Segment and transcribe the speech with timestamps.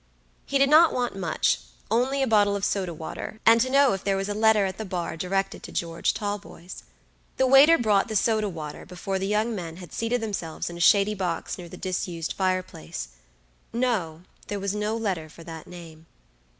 [0.47, 4.17] He did not want muchonly a bottle of soda water, and to know if there
[4.17, 6.81] was a letter at the bar directed to George Talboys.
[7.37, 10.79] The waiter brought the soda water before the young men had seated themselves in a
[10.79, 13.09] shady box near the disused fire place.
[13.71, 16.07] No; there was no letter for that name.